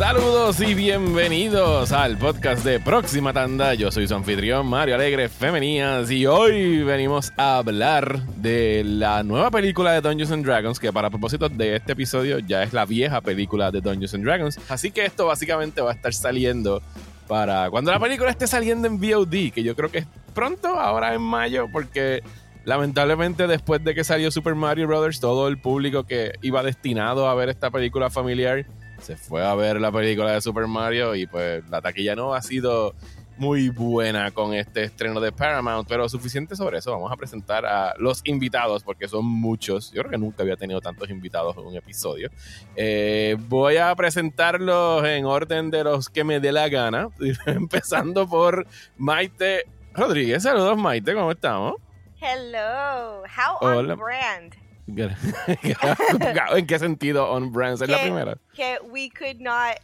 [0.00, 3.74] Saludos y bienvenidos al podcast de Próxima Tanda.
[3.74, 9.50] Yo soy su anfitrión Mario Alegre Femenías y hoy venimos a hablar de la nueva
[9.50, 13.20] película de Dungeons and Dragons que para propósito de este episodio ya es la vieja
[13.20, 14.58] película de Dungeons and Dragons.
[14.70, 16.80] Así que esto básicamente va a estar saliendo
[17.28, 21.12] para cuando la película esté saliendo en VOD, que yo creo que es pronto, ahora
[21.12, 22.22] en mayo, porque
[22.64, 27.34] lamentablemente después de que salió Super Mario Bros., todo el público que iba destinado a
[27.34, 28.64] ver esta película familiar
[29.00, 32.42] se fue a ver la película de Super Mario y pues la taquilla no ha
[32.42, 32.94] sido
[33.40, 36.92] muy buena con este estreno de Paramount, pero suficiente sobre eso.
[36.92, 39.92] Vamos a presentar a los invitados porque son muchos.
[39.92, 42.30] Yo creo que nunca había tenido tantos invitados en un episodio.
[42.76, 47.08] Eh, voy a presentarlos en orden de los que me dé la gana,
[47.46, 48.66] empezando por
[48.98, 49.64] Maite
[49.94, 50.42] Rodríguez.
[50.42, 51.76] Saludos Maite, ¿cómo estamos?
[52.20, 54.69] Hello, how on brand.
[56.56, 57.80] ¿En qué sentido on brand?
[57.80, 58.36] Es la primera.
[58.54, 59.78] Que we could not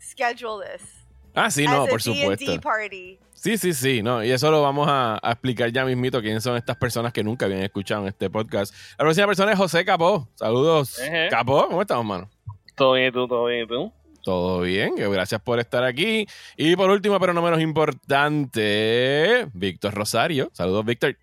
[0.00, 0.98] schedule this.
[1.34, 2.60] Ah, sí, no, por supuesto.
[2.60, 3.18] Party.
[3.34, 6.76] Sí, sí, sí, no, y eso lo vamos a, explicar ya mismito quiénes son estas
[6.76, 8.74] personas que nunca habían escuchado en este podcast.
[8.98, 10.28] La próxima persona es José Capó.
[10.34, 11.00] Saludos.
[11.30, 12.28] Capó, ¿cómo estamos, mano?
[12.74, 13.92] Todo bien, tú, todo bien, tú.
[14.24, 16.26] Todo bien, gracias por estar aquí.
[16.56, 20.50] Y por último, pero no menos importante, Víctor Rosario.
[20.52, 21.16] Saludos, Víctor.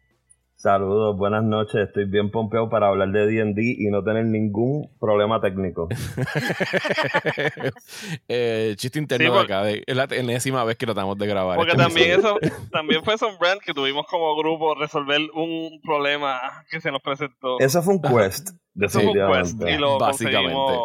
[0.66, 1.76] Saludos, buenas noches.
[1.76, 5.88] Estoy bien pompeado para hablar de D&D y no tener ningún problema técnico.
[8.28, 9.70] eh, chiste interno de acá.
[9.70, 11.58] Es la enésima vez que tratamos de grabar.
[11.58, 12.40] Porque este también eso
[12.72, 17.60] también fue son brand que tuvimos como grupo resolver un problema que se nos presentó.
[17.60, 18.50] Eso fue un quest.
[18.82, 20.80] eso fue un quest y lo Básicamente.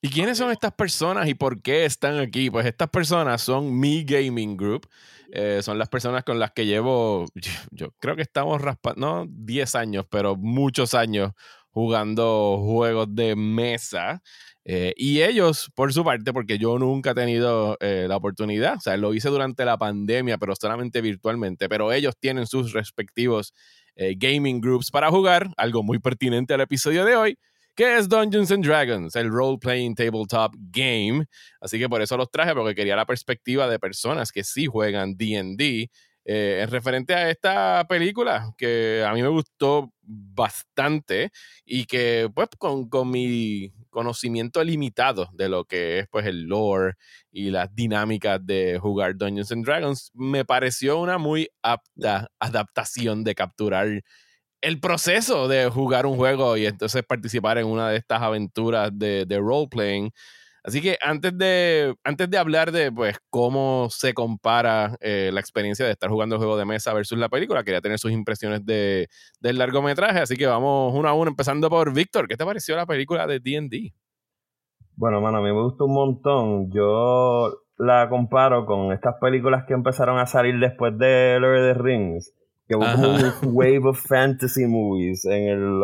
[0.00, 2.48] ¿Y quiénes son estas personas y por qué están aquí?
[2.48, 4.88] Pues estas personas son Mi Gaming Group.
[5.32, 7.26] Eh, son las personas con las que llevo,
[7.70, 11.32] yo, creo que estamos raspando, no 10 años, pero muchos años
[11.70, 14.22] jugando juegos de mesa.
[14.64, 18.80] Eh, y ellos, por su parte, porque yo nunca he tenido eh, la oportunidad, o
[18.80, 23.54] sea, lo hice durante la pandemia, pero solamente virtualmente, pero ellos tienen sus respectivos
[24.16, 27.38] gaming groups para jugar, algo muy pertinente al episodio de hoy.
[27.80, 29.16] ¿Qué es Dungeons and Dragons?
[29.16, 31.24] El role-playing tabletop game.
[31.62, 35.16] Así que por eso los traje, porque quería la perspectiva de personas que sí juegan
[35.16, 35.88] DD.
[36.26, 41.30] Eh, en referente a esta película, que a mí me gustó bastante
[41.64, 46.96] y que pues con, con mi conocimiento limitado de lo que es pues el lore
[47.32, 53.34] y las dinámicas de jugar Dungeons and Dragons, me pareció una muy apta adaptación de
[53.34, 54.02] capturar
[54.62, 59.24] el proceso de jugar un juego y entonces participar en una de estas aventuras de,
[59.26, 60.10] de role-playing.
[60.62, 65.86] Así que antes de, antes de hablar de pues, cómo se compara eh, la experiencia
[65.86, 69.08] de estar jugando el juego de mesa versus la película, quería tener sus impresiones de,
[69.40, 70.20] del largometraje.
[70.20, 72.28] Así que vamos uno a uno, empezando por Víctor.
[72.28, 73.94] ¿Qué te pareció la película de DD?
[74.96, 76.70] Bueno, mano, a mí me gustó un montón.
[76.70, 81.82] Yo la comparo con estas películas que empezaron a salir después de Lord of the
[81.82, 82.34] Rings
[82.70, 85.80] que hubo como un wave of fantasy movies en el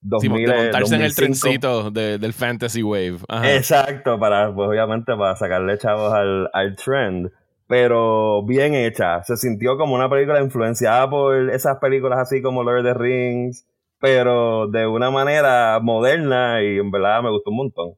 [0.00, 0.20] 2000.
[0.20, 3.18] Sí, montarse en el trencito del fantasy wave.
[3.44, 7.30] Exacto, para, pues obviamente para sacarle chavos al, al trend.
[7.68, 9.22] Pero bien hecha.
[9.22, 13.64] Se sintió como una película influenciada por esas películas así como Lord of the Rings,
[14.00, 17.92] pero de una manera moderna y en verdad me gustó un montón.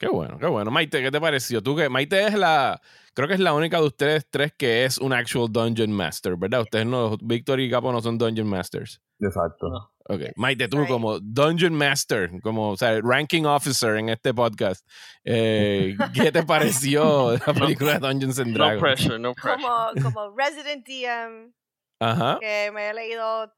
[0.00, 0.70] Qué bueno, qué bueno.
[0.70, 1.62] Maite, ¿qué te pareció?
[1.62, 2.80] Tú que Maite es la
[3.12, 6.62] Creo que es la única de ustedes tres que es un actual Dungeon Master, ¿verdad?
[6.62, 9.02] Ustedes no, Víctor y Capo no son Dungeon Masters.
[9.20, 9.66] Exacto.
[10.04, 10.22] Ok.
[10.36, 14.88] Maite, tú como Dungeon Master, como, o sea, ranking officer en este podcast,
[15.24, 18.76] eh, ¿qué te pareció la película de Dungeons and Dragons?
[18.76, 19.62] No pressure, no pressure.
[19.62, 21.52] Como, como Resident DM,
[22.00, 22.38] Ajá.
[22.40, 23.52] que me he leído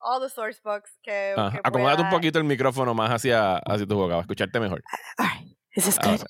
[0.00, 1.60] all the source books que, Ajá.
[1.62, 4.82] Acomódate un poquito el micrófono más hacia, hacia tu boca, para escucharte mejor.
[5.18, 5.61] All right.
[5.74, 6.20] This good?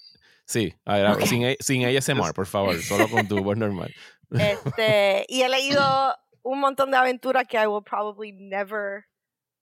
[0.45, 3.95] Sí, a ver, sin, sin ASMR, por favor, solo con tu voz normal.
[4.31, 5.81] Este, y he leído
[6.43, 9.07] un montón de aventuras que I will probably never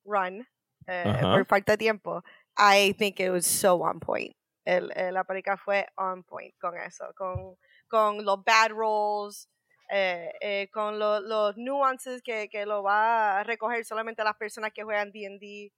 [0.05, 0.47] run
[0.87, 2.23] eh, por falta de tiempo.
[2.57, 4.35] I think it was so on point.
[4.65, 7.57] El, la película fue on point con eso, con,
[7.89, 9.49] con los bad rolls,
[9.91, 14.73] eh, eh, con lo, los nuances que, que, lo va a recoger solamente las personas
[14.73, 15.73] que juegan D&D.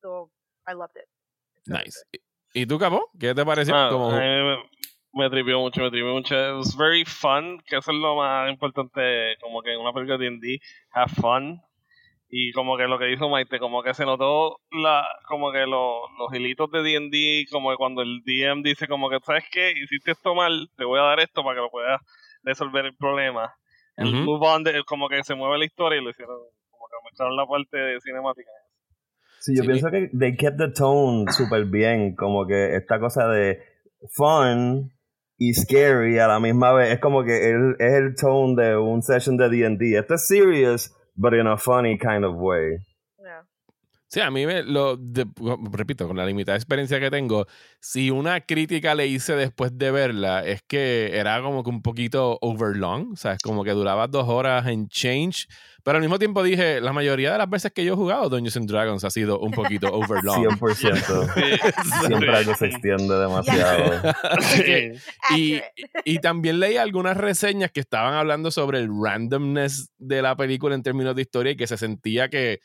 [0.00, 0.30] so,
[0.66, 1.08] I loved it.
[1.66, 2.04] Nice.
[2.56, 3.10] ¿Y tú, Capo?
[3.20, 3.74] ¿Qué te pareció?
[3.76, 4.56] Ah, me,
[5.12, 6.34] me tripió mucho, me tripió mucho.
[6.34, 10.16] It was very fun, que eso es lo más importante, como que en una película
[10.16, 10.58] de D&D,
[10.92, 11.60] have fun.
[12.30, 16.08] Y como que lo que dijo Maite, como que se notó la, como que los
[16.32, 19.72] hilitos de D&D, como que cuando el DM dice como que, ¿sabes qué?
[19.72, 22.00] Hiciste esto mal, te voy a dar esto para que lo puedas
[22.42, 23.54] resolver el problema.
[23.98, 26.38] El move on, como que se mueve la historia y lo hicieron,
[26.70, 28.50] como que mostraron la parte cinemática.
[29.46, 33.60] Sí, yo pienso que they kept the tone súper bien, como que esta cosa de
[34.10, 34.90] fun
[35.38, 36.94] y scary a la misma vez.
[36.94, 39.96] Es como que el, es el tone de un session de D&D.
[39.96, 42.78] Esto es serious, but in a funny kind of way.
[44.16, 44.98] Sí, a mí me lo
[45.72, 47.46] repito, con la limitada experiencia que tengo,
[47.80, 52.38] si una crítica le hice después de verla, es que era como que un poquito
[52.40, 55.48] overlong, o sea, es como que duraba dos horas en change,
[55.84, 58.56] pero al mismo tiempo dije, la mayoría de las veces que yo he jugado Dungeons
[58.56, 60.44] and Dragons ha sido un poquito overlong.
[60.58, 62.06] 100%.
[62.06, 64.14] Siempre algo se extiende demasiado.
[65.36, 65.60] y,
[66.06, 70.82] y también leí algunas reseñas que estaban hablando sobre el randomness de la película en
[70.82, 72.60] términos de historia y que se sentía que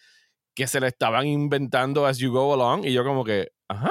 [0.56, 3.90] que se le estaban inventando as you go along y yo como que, ajá,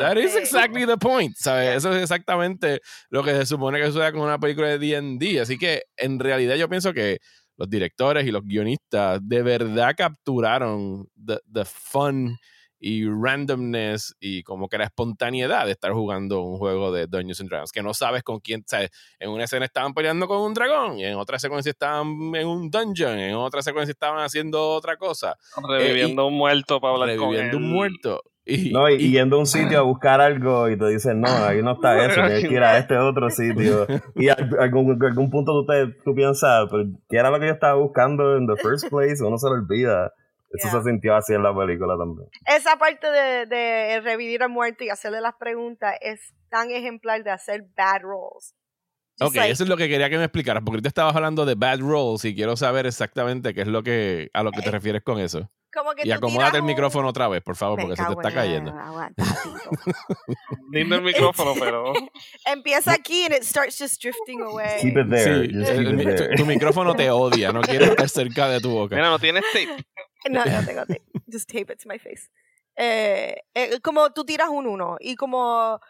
[0.00, 1.76] that is exactly the point, ¿sabes?
[1.76, 5.58] Eso es exactamente lo que se supone que sucede con una película de D&D, así
[5.58, 7.18] que en realidad yo pienso que
[7.56, 12.36] los directores y los guionistas de verdad capturaron the, the fun
[12.84, 17.48] y randomness y como que la espontaneidad de estar jugando un juego de Dungeons and
[17.48, 18.90] Dragons, que no sabes con quién, ¿sabes?
[19.20, 22.70] En una escena estaban peleando con un dragón, y en otra secuencia estaban en un
[22.70, 25.36] dungeon, en otra secuencia estaban haciendo otra cosa.
[25.68, 28.20] Reviviendo eh, un muerto para hablar Reviviendo un muerto.
[28.44, 31.62] Y, no, y, yendo a un sitio a buscar algo y te dicen, no, ahí
[31.62, 33.86] no está eso, tienes que ir a este otro sitio.
[34.16, 36.68] Y a algún, algún punto tú, te, tú piensas,
[37.08, 39.22] ¿qué era lo que yo estaba buscando en the first place?
[39.22, 40.12] Uno se lo olvida.
[40.52, 42.28] Eso se sintió así en la película también.
[42.46, 47.30] Esa parte de, de revivir a muerto y hacerle las preguntas es tan ejemplar de
[47.30, 48.54] hacer bad roles.
[49.26, 51.80] Ok, eso es lo que quería que me explicaras, porque ahorita estabas hablando de bad
[51.80, 55.02] roles y quiero saber exactamente qué es lo que a lo que te eh, refieres
[55.02, 55.48] con eso.
[56.04, 58.74] y acomódate el micrófono otra vez, por favor, porque se te está cayendo.
[60.70, 61.92] Lindo el micrófono, pero.
[62.46, 64.80] Empieza aquí y it starts just drifting away.
[64.80, 66.36] Keep it there.
[66.36, 68.96] Tu, micrófono te odia, no quiere estar cerca de tu boca.
[68.96, 69.84] Mira, no tienes tape.
[70.30, 71.02] No, no tengo tape.
[71.28, 72.30] Just tape it to my face.
[72.76, 75.80] Eh, eh, como tú tiras un 1 y como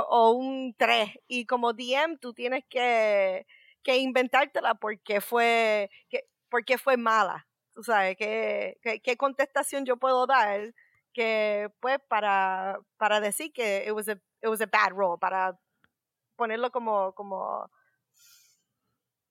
[0.00, 3.46] o un 3 y como DM tú tienes que,
[3.82, 7.46] que inventártela porque fue que, porque fue mala.
[7.74, 10.74] Tú sabes, ¿qué, qué, contestación yo puedo dar
[11.14, 15.58] que pues para, para decir que it was a, it was a bad roll, para
[16.36, 17.70] ponerlo como, como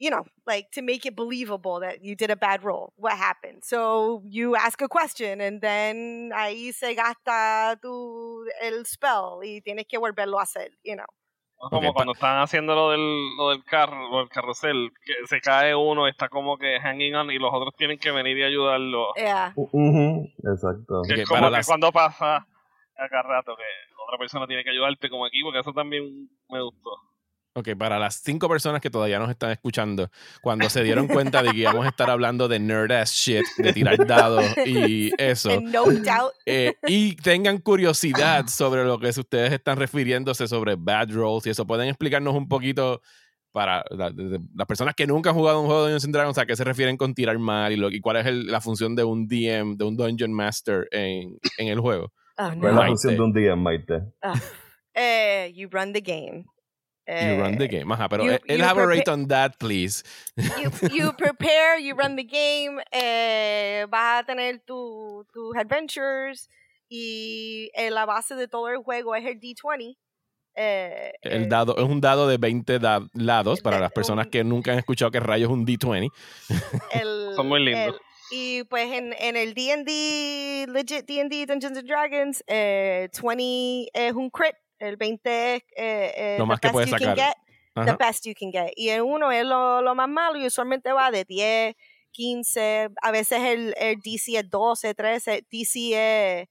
[0.01, 2.91] you know, like to make it believable that you did a bad roll.
[2.97, 3.63] What happened?
[3.63, 9.85] So you ask a question and then ahí se gasta tu el spell y tienes
[9.87, 11.05] que volverlo a hacer, you know.
[11.69, 16.07] Como cuando están haciendo lo del, lo del carro, el carrusel, que se cae uno,
[16.07, 19.13] está como que hanging on y los otros tienen que venir y ayudarlo.
[19.15, 19.53] Yeah.
[20.51, 21.03] Exacto.
[21.07, 22.47] es como que cuando pasa
[22.97, 23.63] acá rato que
[24.07, 26.89] otra persona tiene que ayudarte como equipo, que eso también me gustó.
[27.53, 30.09] Ok, para las cinco personas que todavía nos están escuchando,
[30.41, 33.73] cuando se dieron cuenta de que íbamos a estar hablando de nerd ass shit, de
[33.73, 35.49] tirar dados y eso,
[36.45, 41.67] eh, y tengan curiosidad sobre lo que ustedes están refiriéndose sobre bad rolls y eso,
[41.67, 43.01] pueden explicarnos un poquito
[43.51, 46.63] para las personas que nunca han jugado un juego de Dungeons Dragons, a qué se
[46.63, 49.83] refieren con tirar mal y, lo, y cuál es la función de un DM, de
[49.83, 52.13] un Dungeon Master en, en el juego.
[52.37, 54.03] Oh, ¿Cuál es la función de un DM, Maite?
[54.21, 54.39] Ah,
[54.93, 56.45] eh, you run the game.
[57.07, 57.91] You run the eh, game.
[57.91, 60.03] Ajá, pero you, elaborate on that, please.
[60.37, 66.47] You, you, prepare, you run the game, eh, vas a tener tus tu adventures
[66.89, 69.97] y eh, la base de todo el juego es el D20.
[70.53, 72.79] Eh, el dado es un dado de 20
[73.13, 76.09] lados para las personas que nunca han escuchado que rayos es un D20.
[77.35, 77.97] Son muy lindos.
[78.31, 84.29] y pues en, en el D&D, legit D&D, Dungeons and Dragons, eh, 20 es un
[84.29, 87.15] crit el 20 es eh, eh, lo más que puedes sacar.
[87.15, 87.33] Get,
[87.75, 88.73] the best you can get.
[88.75, 91.75] Y el 1 es lo, lo, más malo y usualmente va de 10,
[92.11, 96.49] 15, a veces el, el DC es 12, 13, DC es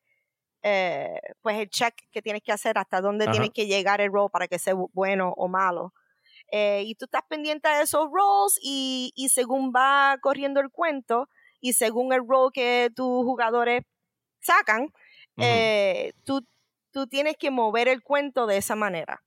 [0.62, 4.30] eh, pues el check que tienes que hacer hasta dónde tienes que llegar el roll
[4.30, 5.94] para que sea bueno o malo.
[6.52, 11.28] Eh, y tú estás pendiente de esos rolls y, y según va corriendo el cuento
[11.60, 13.82] y según el roll que tus jugadores
[14.40, 14.92] sacan,
[15.38, 16.44] eh, tú
[16.92, 19.22] tú tienes que mover el cuento de esa manera.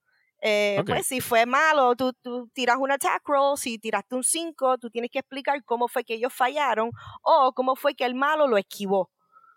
[0.46, 4.78] Eh, pues si fue malo, tú, tú, tiras un attack roll, si tiraste un 5,
[4.78, 6.92] tú tienes que explicar cómo fue que ellos fallaron
[7.22, 9.10] o cómo fue que el malo lo esquivó.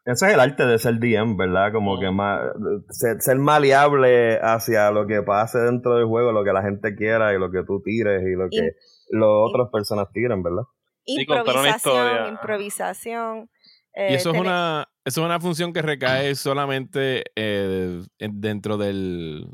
[0.05, 1.73] Ese es el arte de ser DM, ¿verdad?
[1.73, 2.41] Como que más,
[2.91, 7.39] ser, maleable hacia lo que pase dentro del juego, lo que la gente quiera y
[7.41, 8.77] lo que tú tires y lo que
[9.11, 10.63] las otras personas tiren, ¿verdad?
[11.05, 13.51] Improvisación, improvisación.
[13.97, 19.49] y eso es una eso es una función que recae solamente eh, dentro del.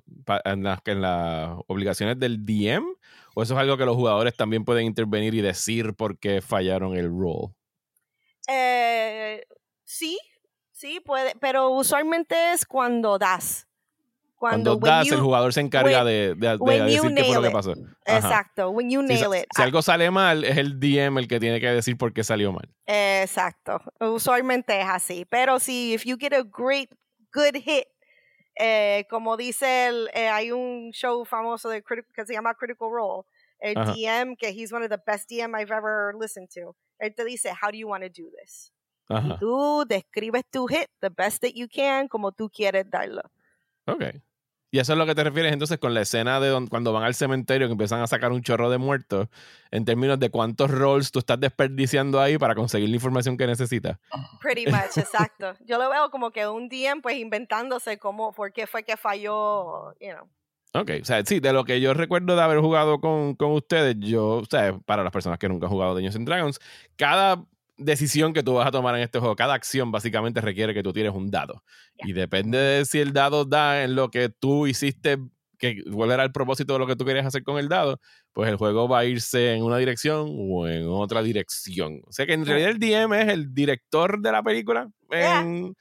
[0.44, 2.87] En, las obligaciones del DM,
[3.35, 6.97] o eso es algo que los jugadores también pueden intervenir y decir por qué fallaron
[6.97, 7.52] el role.
[8.49, 9.44] Eh,
[9.85, 10.18] sí,
[10.71, 13.68] sí, puede, pero usualmente es cuando das.
[14.43, 17.75] Cuando, das, el jugador se encarga de, de, decir qué fue lo que pasó.
[18.05, 19.47] Exacto, when you nail it.
[19.55, 22.51] Si algo sale mal, es el DM el que tiene que decir por qué salió
[22.51, 22.69] mal.
[22.85, 23.81] Exacto.
[24.01, 25.25] Usualmente es así.
[25.27, 26.91] Pero si if you get a great,
[27.33, 27.85] good hit,
[28.59, 33.23] eh, como dice el, eh, hay un show famoso de que se llama Critical Role,
[33.61, 36.75] el DM, que he's one of the best DM I've ever listened to.
[36.99, 38.73] Él te dice, how do you want to do this?
[39.09, 43.23] Y tú describes tu hit the best that you can, como tú quieres darlo.
[43.87, 44.03] Ok.
[44.75, 47.14] Y eso es lo que te refieres entonces con la escena de cuando van al
[47.14, 49.29] cementerio que empiezan a sacar un chorro de muertos,
[49.71, 53.99] en términos de cuántos rolls tú estás desperdiciando ahí para conseguir la información que necesitas.
[54.41, 55.52] Pretty much, exacto.
[55.67, 59.93] Yo lo veo como que un DM pues inventándose cómo, por qué fue que falló,
[60.00, 60.26] you know.
[60.75, 63.97] Ok, o sea, sí, de lo que yo recuerdo de haber jugado con, con ustedes,
[63.99, 66.59] yo, o sea, para las personas que nunca han jugado Dungeons and Dragons,
[66.97, 67.45] cada
[67.85, 70.93] decisión que tú vas a tomar en este juego, cada acción básicamente requiere que tú
[70.93, 71.62] tires un dado.
[71.99, 75.19] Y depende de si el dado da en lo que tú hiciste,
[75.59, 78.01] que cuál era el propósito de lo que tú querías hacer con el dado,
[78.33, 82.01] pues el juego va a irse en una dirección o en otra dirección.
[82.07, 85.75] O sea que en realidad el DM es el director de la película en,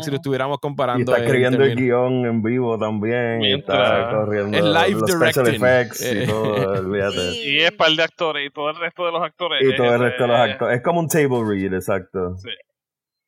[0.00, 1.00] si lo estuviéramos comparando.
[1.00, 3.42] Y está escribiendo el guion en vivo también.
[3.42, 5.54] Y está corriendo el live los directing.
[5.54, 7.36] effects y todo, olvídate.
[7.44, 9.60] Y es par de actores y todo el resto de los actores.
[9.62, 10.76] Y todo el resto de los actores.
[10.76, 12.36] Es como un table read, exacto.
[12.36, 12.50] Sí.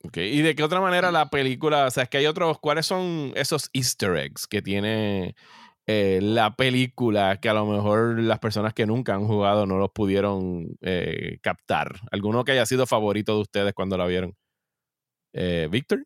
[0.04, 0.36] Okay.
[0.36, 3.32] ¿Y de qué otra manera la película, o sea, es que hay otros, ¿cuáles son
[3.36, 5.36] esos easter eggs que tiene
[5.86, 9.90] eh, la película que a lo mejor las personas que nunca han jugado no los
[9.92, 12.00] pudieron eh, captar?
[12.10, 14.34] ¿Alguno que haya sido favorito de ustedes cuando la vieron?
[15.34, 16.04] Eh, ¿Víctor?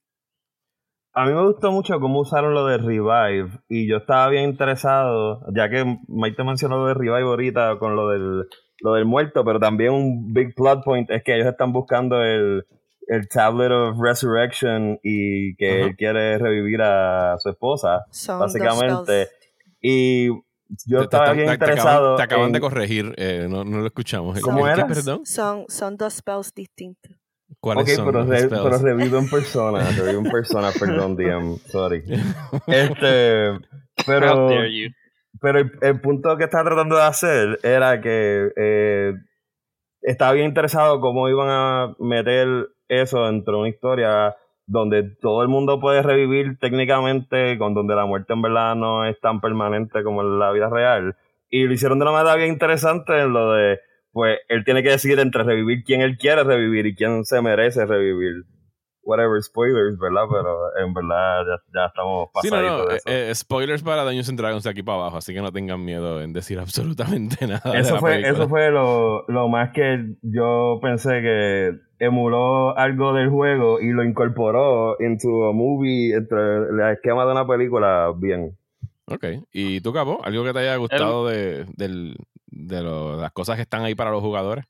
[1.16, 5.40] A mí me gustó mucho cómo usaron lo de Revive y yo estaba bien interesado,
[5.54, 8.46] ya que Mike te mencionó lo de Revive ahorita con lo del,
[8.82, 12.66] lo del muerto, pero también un big plot point es que ellos están buscando el,
[13.06, 18.04] el Tablet of Resurrection y que él quiere revivir a su esposa,
[18.38, 19.30] básicamente.
[19.80, 20.28] Y
[20.84, 22.16] yo estaba bien interesado.
[22.16, 24.38] Te acaban, de corregir, eh, no, no, lo escuchamos.
[24.40, 24.86] ¿Cómo era?
[25.24, 27.16] Son, son dos spells distintos.
[27.60, 32.02] ¿Cuáles ok, pero, pero revivo en persona, revivo en persona, perdón, DM, sorry.
[32.66, 33.52] Este,
[34.04, 34.48] pero,
[35.40, 39.14] pero el, punto que estaba tratando de hacer era que eh,
[40.02, 44.36] estaba bien interesado cómo iban a meter eso dentro de una historia
[44.66, 49.18] donde todo el mundo puede revivir técnicamente, con donde la muerte en verdad no es
[49.20, 51.16] tan permanente como en la vida real.
[51.48, 53.80] Y lo hicieron de una manera bien interesante en lo de
[54.16, 57.84] pues él tiene que decidir entre revivir quién él quiere revivir y quién se merece
[57.84, 58.44] revivir.
[59.02, 60.22] Whatever spoilers, ¿verdad?
[60.32, 61.44] Pero en verdad
[61.74, 62.92] ya, estamos pasando.
[62.92, 65.52] Sí, eh, eh, spoilers para Dungeons and Dragons de aquí para abajo, así que no
[65.52, 67.78] tengan miedo en decir absolutamente nada.
[67.78, 73.80] Eso fue, eso fue lo, lo más que yo pensé que emuló algo del juego
[73.82, 78.56] y lo incorporó en su movie, entre el esquema de una película, bien.
[79.08, 79.24] Ok.
[79.52, 80.24] ¿Y tú, Cabo?
[80.24, 82.16] ¿Algo que te haya gustado de, del,
[82.56, 84.64] de las cosas que están ahí para los jugadores.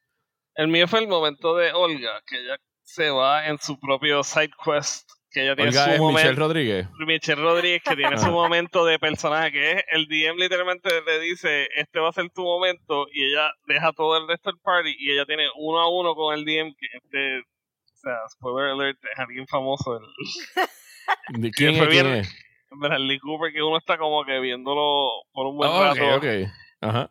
[0.54, 4.50] El mío fue el momento de Olga, que ella se va en su propio side
[4.64, 5.08] quest.
[5.30, 6.88] Que ella tiene Olga su es momento, Michelle Rodríguez.
[7.06, 11.68] Michelle Rodríguez, que tiene su momento de personaje, que es el DM literalmente le dice,
[11.76, 15.12] este va a ser tu momento, y ella deja todo el resto del party, y
[15.12, 19.18] ella tiene uno a uno con el DM, que este, o sea, spoiler alert, es
[19.18, 19.98] alguien famoso.
[19.98, 20.04] El,
[21.42, 22.34] ¿De quién, es, quién es?
[22.70, 26.16] Bradley Cooper, que uno está como que viéndolo por un buen oh, rato.
[26.16, 26.46] Okay,
[26.80, 27.10] Ajá.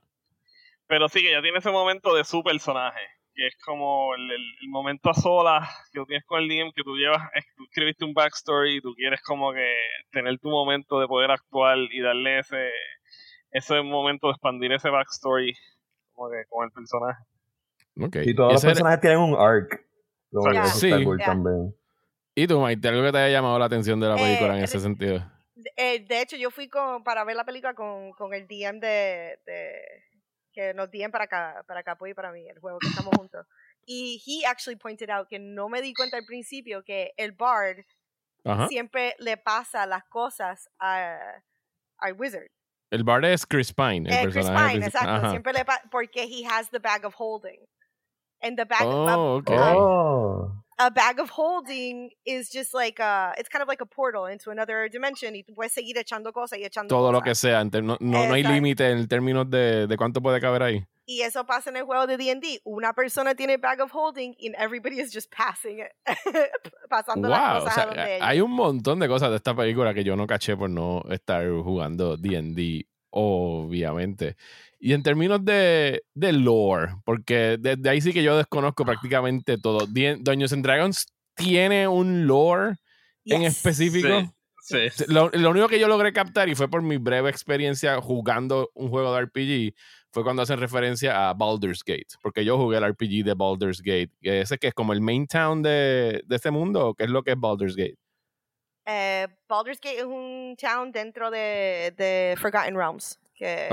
[0.88, 3.02] Pero sí que ya tiene ese momento de su personaje,
[3.34, 6.96] que es como el, momento a solas que tú tienes con el DM, que tú
[6.96, 7.22] llevas,
[7.58, 9.68] tú escribiste un backstory y tú quieres como que
[10.12, 12.70] tener tu momento de poder actuar y darle ese,
[13.52, 15.54] ese momento de expandir ese backstory
[16.14, 17.24] como que con el personaje.
[18.00, 18.30] Okay.
[18.30, 19.86] Y todos los personajes tienen un arc.
[20.74, 20.92] sí.
[21.26, 21.76] También.
[22.36, 24.82] ¿Y tú, Maite, algo que te haya llamado la atención de la película en ese
[24.82, 25.26] sentido?
[25.78, 29.40] Eh, de hecho, yo fui con, para ver la película con, con el DM de,
[30.56, 33.46] que nos dieron para acá, para Capo y para mí, el juego que estamos juntos.
[33.86, 37.86] Y he actually pointed out que no me di cuenta al principio que el Bard
[38.70, 41.18] siempre le pasa las cosas a,
[42.00, 42.48] al Wizard.
[42.90, 45.30] El Bard es Chris Pine, el eh, Chris Pine, exacto.
[45.30, 47.60] Siempre le pasa porque he has the bag of holding.
[48.42, 49.58] And the bag oh, okay.
[49.58, 54.26] oh a bag of holding is just like a, it's kind of like a portal
[54.26, 57.14] into another dimension y tú puedes seguir echando cosas y echando todo cosas.
[57.14, 60.86] lo que sea no, no, hay límite en términos de, de, cuánto puede caber ahí.
[61.06, 64.52] y eso pasa en el juego de D&D una persona tiene bag of holding y
[64.58, 65.92] everybody is just passing it
[66.90, 70.04] pasando wow, las cosas o sea, hay un montón de cosas de esta película que
[70.04, 74.36] yo no caché por no estar jugando D&D obviamente
[74.86, 79.88] y en términos de, de lore, porque desde ahí sí que yo desconozco prácticamente todo.
[79.88, 82.76] Dungeons and Dragons tiene un lore
[83.26, 84.32] en específico.
[84.62, 84.78] Sí.
[85.08, 88.90] Lo, lo, único que yo logré captar, y fue por mi breve experiencia jugando un
[88.90, 89.76] juego de RPG,
[90.12, 92.16] fue cuando hacen referencia a Baldur's Gate.
[92.22, 94.12] Porque yo jugué el RPG de Baldur's Gate.
[94.22, 97.24] Ese que es como el main town de, de este mundo, ¿o qué es lo
[97.24, 97.98] que es Baldur's Gate?
[98.86, 103.68] Eh, Baldur's Gate es un town dentro de, de Forgotten Realms, que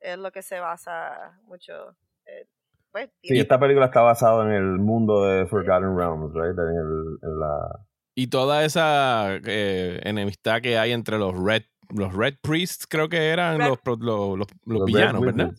[0.00, 1.96] es, lo que se basa mucho.
[2.26, 2.46] Eh,
[2.92, 6.56] pues, sí, esta película está basada en el mundo de Forgotten Realms, right?
[6.56, 7.86] En, el, en la...
[8.14, 13.30] Y toda esa eh, enemistad que hay entre los Red, los Red Priests, creo que
[13.30, 15.52] eran los, los, los, villanos, ¿verdad?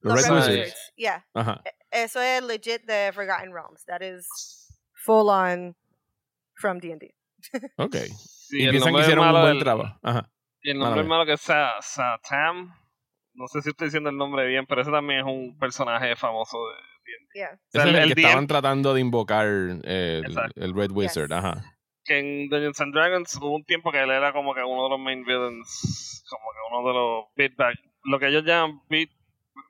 [0.00, 0.92] Los Red, Wizards.
[0.96, 1.24] Yeah.
[1.34, 3.84] E, eso es legit de Forgotten Realms.
[3.84, 4.26] That is
[4.92, 5.76] full on
[6.54, 7.14] from D&D.
[7.76, 7.96] Ok.
[8.50, 9.98] y piensan que hicieron un buen trabajo.
[10.02, 10.30] Ajá.
[10.62, 12.74] Y el nombre malo que es Satam.
[13.34, 16.56] No sé si estoy diciendo el nombre bien, pero ese también es un personaje famoso
[16.68, 17.58] de D&D.
[17.72, 19.46] es el, que estaban tratando de invocar
[19.82, 20.22] eh,
[20.54, 21.76] el, Red Wizard, ajá.
[22.04, 24.90] Que en Dungeons and Dragons hubo un tiempo que él era como que uno de
[24.90, 27.74] los main villains, como que uno de los big bad,
[28.04, 29.10] lo que ellos llaman big,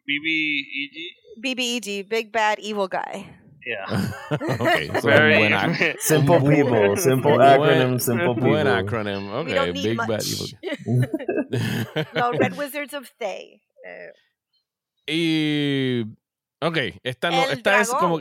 [0.07, 1.25] BBEG.
[1.39, 3.44] BBEG, Big Bad Evil Guy.
[3.65, 3.89] Yeah.
[4.61, 8.51] okay, so Very simple people, simple acronym, simple people.
[8.51, 9.31] Buen acronym.
[9.45, 10.49] Okay, Big Bad Evil
[12.15, 13.61] no, Red Wizards of Thay.
[13.85, 14.13] Uh,
[15.07, 16.05] y.
[16.61, 18.21] Ok, esta, no, esta es como.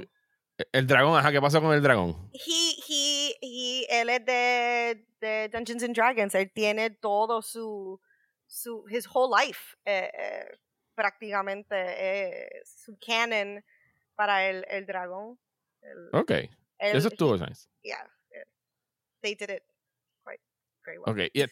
[0.71, 2.29] El dragón, ajá, ¿qué pasó con el dragón?
[2.31, 6.35] He, he, he, él es de, de Dungeons and Dragons.
[6.35, 7.99] Él tiene todo su.
[8.47, 9.75] su his whole life.
[9.83, 10.57] Eh, eh,
[10.95, 11.75] prácticamente.
[11.75, 13.63] Eh, su canon
[14.15, 15.39] para el, el dragón.
[15.81, 16.31] El, ok.
[16.79, 17.67] El, Eso estuvo nice.
[17.83, 18.07] Yeah.
[19.21, 19.63] They did it
[20.25, 20.41] quite
[20.85, 21.13] very well.
[21.13, 21.31] Ok.
[21.33, 21.43] Y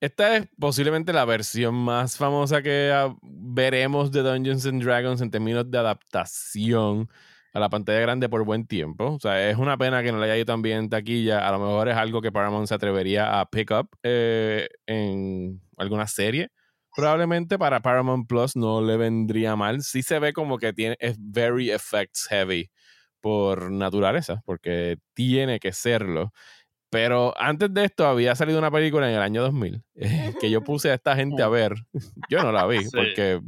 [0.00, 5.30] esta es posiblemente la versión más famosa que ah, veremos de Dungeons and Dragons en
[5.30, 7.08] términos de adaptación
[7.52, 9.12] a la pantalla grande por buen tiempo.
[9.12, 11.46] O sea, es una pena que no le haya ido tan bien en taquilla.
[11.46, 16.08] A lo mejor es algo que Paramount se atrevería a pick up eh, en alguna
[16.08, 16.50] serie
[16.94, 19.82] probablemente para Paramount Plus no le vendría mal.
[19.82, 22.70] Sí se ve como que tiene, es very effects heavy
[23.20, 26.32] por naturaleza, porque tiene que serlo.
[26.90, 29.82] Pero antes de esto había salido una película en el año 2000
[30.38, 31.74] que yo puse a esta gente a ver.
[32.28, 33.40] Yo no la vi porque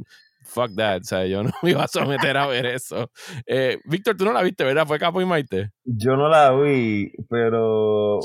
[0.45, 3.11] fuck that, o sea, yo no me iba a someter a ver eso.
[3.45, 4.85] Eh, Víctor, tú no la viste, ¿verdad?
[4.87, 5.71] ¿Fue Capo y Maite?
[5.83, 8.19] Yo no la vi, pero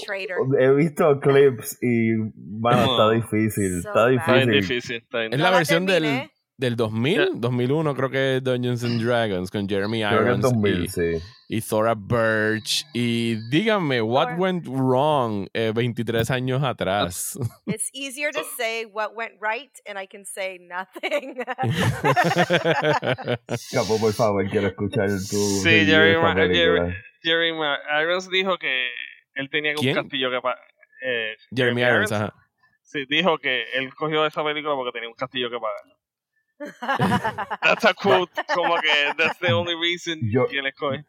[0.58, 5.04] he visto clips y, bueno, está difícil, está difícil.
[5.30, 6.30] Es la versión del
[6.60, 11.18] del 2000, 2001 creo que es Dungeons and Dragons con Jeremy Irons 2000, y, sí.
[11.48, 17.38] y, Thora Birch y díganme what went wrong eh, 23 años atrás.
[17.66, 21.34] It's easier to say what went right and I can say nothing.
[23.72, 27.58] Capo, por favor, quiero escuchar tu Sí, Jeremy, Jeremy, Jeremy,
[28.02, 28.90] Irons dijo que
[29.34, 30.36] él tenía un castillo que
[31.06, 32.34] eh, Jeremy, Irons, ajá.
[32.82, 35.99] Sí, dijo que él cogió esa película porque tenía un castillo que pagar.
[37.62, 41.04] that's a quote, como que that's the only reason yo, que le coge.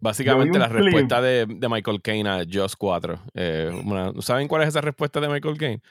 [0.00, 3.22] Básicamente la respuesta de, de, Michael Caine a Just 4.
[3.34, 3.70] Eh,
[4.20, 5.82] ¿Saben cuál es esa respuesta de Michael Caine?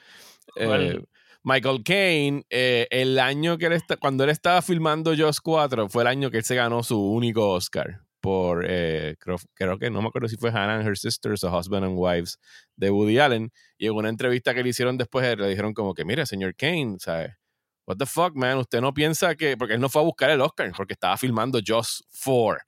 [0.56, 1.00] Eh,
[1.44, 6.02] Michael Caine, eh, el año que él está, cuando él estaba filmando Just 4, fue
[6.02, 10.02] el año que él se ganó su único Oscar por, eh, creo, creo, que no
[10.02, 12.38] me acuerdo si fue Hannah and Her Sisters o Husband and Wives
[12.76, 13.50] de Woody Allen.
[13.78, 16.96] Y en una entrevista que le hicieron después, le dijeron como que, mira, señor Caine,
[16.98, 17.32] ¿sabes?
[17.86, 20.40] What the fuck, man, usted no piensa que, porque él no fue a buscar el
[20.40, 22.58] Oscar, porque estaba filmando Just 4.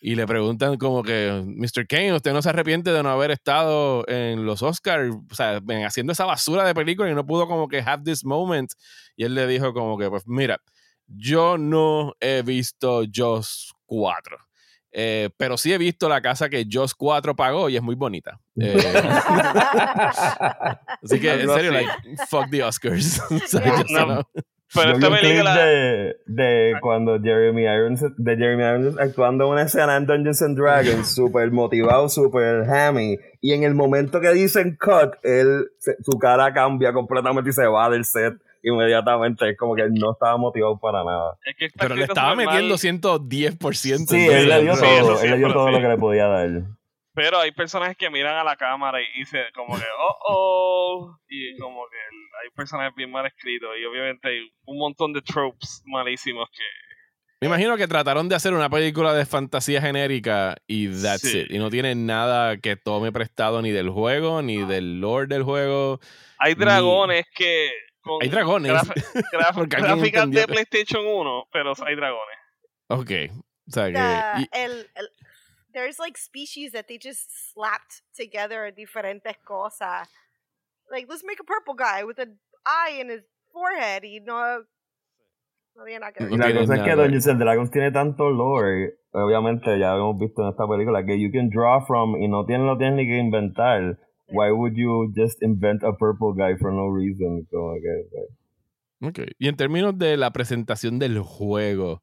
[0.00, 1.86] Y le preguntan como que, Mr.
[1.88, 6.12] Kane, ¿usted no se arrepiente de no haber estado en los Oscars, o sea, haciendo
[6.12, 8.70] esa basura de película y no pudo como que have this moment?
[9.16, 10.60] Y él le dijo como que, pues mira,
[11.08, 14.47] yo no he visto Just 4.
[14.92, 18.40] Eh, pero sí he visto la casa que Just 4 pagó y es muy bonita.
[18.60, 18.76] Eh,
[21.02, 21.90] así que, en serio, like,
[22.28, 23.22] fuck the Oscars.
[24.74, 25.56] Pero esta película.
[25.56, 30.58] De, de cuando Jeremy Irons, de Jeremy Irons actuando en una escena en Dungeons and
[30.58, 33.16] Dragons, súper motivado, súper hammy.
[33.40, 37.88] Y en el momento que dicen cut, él, su cara cambia completamente y se va
[37.88, 39.50] del set inmediatamente.
[39.50, 41.36] Es como que él no estaba motivado para nada.
[41.78, 44.06] Pero le estaba metiendo 110%.
[44.06, 46.48] Sí, él le dio todo, él le dio todo lo que le podía dar.
[47.14, 51.58] Pero hay personajes que miran a la cámara y dicen como que, oh, oh, y
[51.58, 56.48] como que hay personajes bien mal escritos y obviamente hay un montón de tropes malísimos
[56.50, 56.62] que...
[57.40, 61.50] Me imagino que trataron de hacer una película de fantasía genérica y that's it.
[61.50, 65.98] Y no tiene nada que tome prestado ni del juego, ni del lore del juego.
[66.38, 67.70] Hay dragones que...
[68.20, 68.72] hay dragones.
[69.68, 72.38] gráficas de PlayStation 1, pero hay dragones.
[72.88, 73.10] Ok.
[73.68, 74.48] O sea que...
[74.52, 75.08] el, el,
[75.72, 80.08] there's like species that they just slapped together diferentes cosas
[80.90, 84.64] like let's make a purple guy with an eye in his forehead y no
[85.76, 85.86] no.
[85.86, 90.42] Y la cosa es que Dungeons and Dragons tiene tanto lore, obviamente ya hemos visto
[90.42, 93.18] en esta película que you can draw from y no tiene lo tienes ni que
[93.18, 93.96] inventar.
[94.30, 97.46] Why would you just invent a purple guy for no reason?
[97.50, 97.76] Como
[99.02, 99.28] okay.
[99.38, 102.02] Y en términos de la presentación del juego,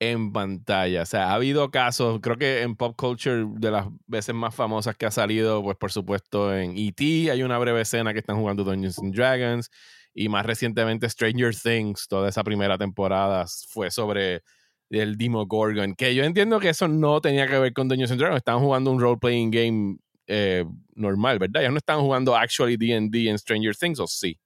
[0.00, 1.02] en pantalla.
[1.02, 4.96] O sea, ha habido casos, creo que en pop culture, de las veces más famosas
[4.96, 7.30] que ha salido, pues por supuesto en E.T.
[7.30, 9.70] hay una breve escena que están jugando Dungeons and Dragons.
[10.16, 14.42] Y más recientemente Stranger Things, toda esa primera temporada fue sobre
[14.90, 15.94] el Demogorgon.
[15.94, 18.38] Que yo entiendo que eso no tenía que ver con Dungeons and Dragons.
[18.38, 21.62] Estaban jugando un role-playing game eh, normal, ¿verdad?
[21.62, 24.38] Ya no están jugando actually D&D en Stranger Things, ¿o sí?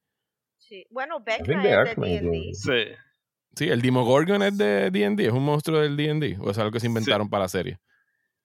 [0.57, 0.85] Sí.
[0.89, 2.53] Bueno, Becca es de D&D.
[2.53, 2.95] Sí.
[3.55, 6.79] Sí, el Demogorgon es de D&D, es un monstruo del D&D, o es algo que
[6.79, 7.79] se inventaron para la serie.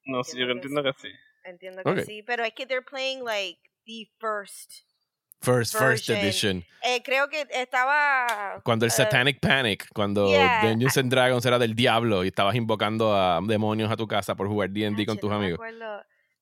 [0.07, 1.09] No, sí, yo entiendo que sí.
[1.45, 4.85] Entiendo que sí, pero es que they're playing like the first
[5.45, 6.65] First, first edition.
[6.83, 8.63] Eh, creo que estaba.
[8.65, 10.27] Cuando el uh, Satanic Panic, cuando
[10.63, 14.49] Dungeons and Dragons era del diablo y estabas invocando a demonios a tu casa por
[14.49, 15.61] jugar DD con tus amigos.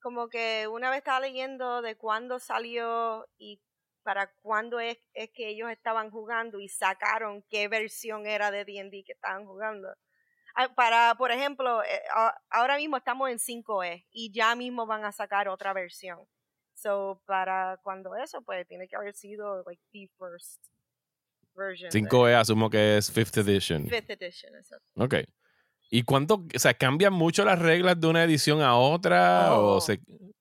[0.03, 3.61] Como que una vez estaba leyendo de cuándo salió y
[4.03, 9.05] para cuándo es, es que ellos estaban jugando y sacaron qué versión era de D&D
[9.05, 9.87] que estaban jugando.
[10.55, 12.01] Ah, para, por ejemplo, eh,
[12.49, 16.19] ahora mismo estamos en 5E y ya mismo van a sacar otra versión.
[16.73, 20.61] So, para cuando eso, pues tiene que haber sido like the first
[21.55, 21.89] version.
[21.89, 23.85] 5E asumo que es 5th edition.
[23.85, 24.85] 5th edition, exacto.
[24.95, 25.15] Ok.
[25.95, 29.53] ¿Y cuánto, o sea, cambian mucho las reglas de una edición a otra?
[29.53, 29.79] ¿O oh.
[29.79, 29.99] se,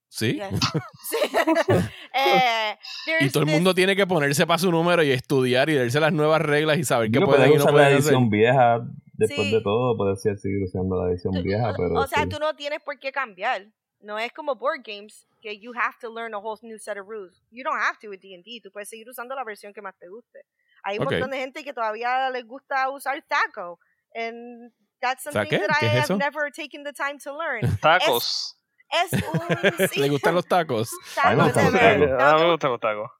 [0.09, 0.41] ¿Sí?
[2.15, 2.79] Eh,
[3.21, 6.12] y todo el mundo tiene que ponerse para su número y estudiar y leerse las
[6.12, 8.81] nuevas reglas y saber qué pueden y no pueden la edición vieja,
[9.12, 12.01] después de todo, puede ser seguir usando la edición vieja, pero...
[12.01, 13.67] O sea, tú no tienes por qué cambiar.
[14.01, 17.07] No es como board games, que you have to learn a whole new set of
[17.07, 17.43] rules.
[17.51, 18.61] You don't have to with D&D.
[18.62, 20.47] Tú puedes seguir usando la versión que más te guste.
[20.83, 23.79] Hay un montón de gente que todavía les gusta usar taco.
[24.15, 27.62] And that's something that I have never taken the time to learn.
[27.83, 28.55] Tacos.
[28.91, 30.01] Es un...
[30.03, 30.91] ¿Le gustan los tacos?
[31.23, 32.21] a mí me gustan los tacos.
[32.21, 33.11] A mí me gustan los tacos.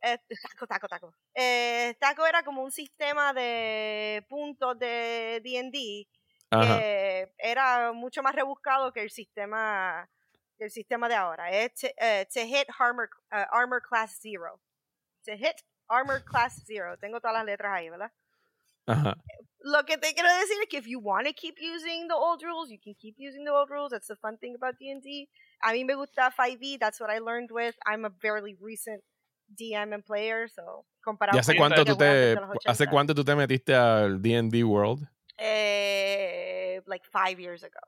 [0.00, 1.14] Eh, taco, taco, taco.
[1.34, 6.06] Eh, taco era como un sistema de puntos de D&D
[6.50, 10.08] que era mucho más rebuscado que el sistema
[10.58, 11.50] el sistema de ahora.
[11.50, 14.60] Es to, uh, to hit armor, uh, armor class zero.
[15.24, 16.96] To hit armor class zero.
[16.98, 18.10] Tengo todas las letras ahí, ¿verdad?
[18.88, 19.16] Ajá.
[19.60, 22.42] Lo que te quiero decir es que if you want to keep using the old
[22.42, 23.90] rules, you can keep using the old rules.
[23.90, 25.28] That's the fun thing about D&D.
[25.62, 26.78] A mí me gusta 5e.
[26.78, 27.74] That's what I learned with.
[27.84, 29.02] I'm a fairly recent
[29.54, 33.74] DM and player, so comparado ¿Y hace cuánto tú te hace cuánto tú te metiste
[33.74, 35.08] al D&D World?
[35.38, 37.80] Eh, like five years ago.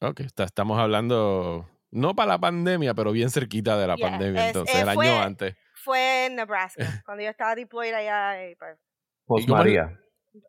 [0.00, 4.88] Ok, estamos hablando no para la pandemia, pero bien cerquita de la pandemia, entonces, el
[4.88, 5.54] año antes.
[5.74, 8.48] Fue en Nebraska, cuando yo estaba deployed allá.
[8.48, 8.78] Y pues,
[9.26, 9.98] Post María.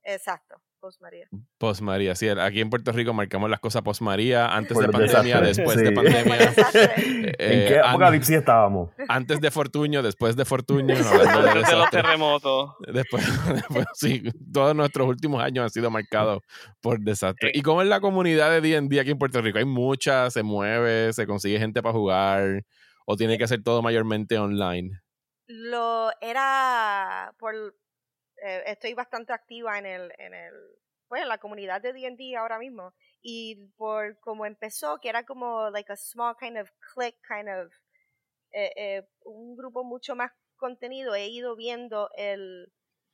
[0.04, 0.56] Exacto.
[0.84, 1.30] Post María.
[1.58, 2.28] Post María, sí.
[2.28, 6.36] Aquí en Puerto Rico marcamos las cosas post María, antes de pandemia, después de pandemia.
[6.36, 8.90] ¿En eh, qué apocalipsis estábamos?
[9.08, 10.94] Antes de Fortuño, después de Fortuño.
[10.94, 12.72] Antes de los terremotos.
[12.86, 16.42] Después, después, sí, todos nuestros últimos años han sido marcados
[16.82, 17.52] por desastre.
[17.54, 19.60] ¿Y cómo es la comunidad de día en día aquí en Puerto Rico?
[19.60, 22.66] Hay mucha, se mueve, se consigue gente para jugar,
[23.06, 25.00] o tiene que hacer todo mayormente online.
[25.48, 27.74] Lo era por
[28.46, 30.54] eh, estoy bastante activa en el, en el,
[31.08, 35.70] pues en la comunidad de D&D ahora mismo y por como empezó que era como
[35.70, 37.72] like a small kind of click kind of
[38.52, 42.70] eh, eh, un grupo mucho más contenido he ido viendo el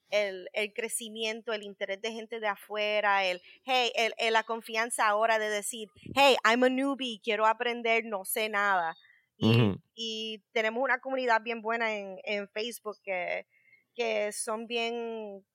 [0.10, 5.38] el, el, crecimiento, el interés de gente de afuera, el, hey, el, la confianza ahora
[5.38, 8.96] de decir, hey, I'm a newbie, quiero aprender, no sé nada.
[9.38, 13.46] Y, y tenemos una comunidad bien buena en, en Facebook que,
[13.96, 15.46] que son bien,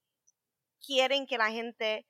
[0.85, 2.07] quieren que la gente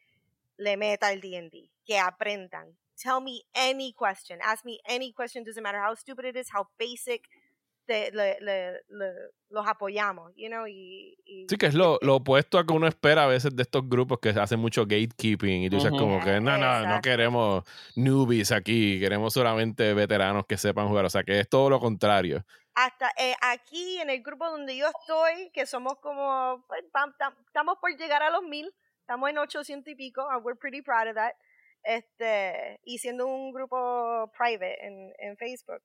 [0.57, 2.77] le meta el D&D, que aprendan.
[2.97, 6.69] Tell me any question, ask me any question, doesn't matter how stupid it is, how
[6.79, 7.29] basic,
[7.87, 8.81] te, le, le,
[9.51, 11.17] los apoyamos, you know, y,
[11.49, 14.19] sí, que es lo, lo, opuesto a que uno espera a veces de estos grupos
[14.21, 18.99] que hacen mucho gatekeeping y tú dices como que no, no, no queremos newbies aquí,
[19.01, 23.35] queremos solamente veteranos que sepan jugar, o sea que es todo lo contrario hasta eh,
[23.41, 26.83] aquí en el grupo donde yo estoy, que somos como, pues,
[27.47, 31.09] estamos por llegar a los mil, estamos en 800 y pico, and we're pretty proud
[31.09, 31.35] of that,
[31.83, 35.83] este, y siendo un grupo private en, en Facebook,